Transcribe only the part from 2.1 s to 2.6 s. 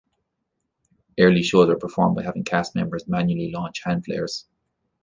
by having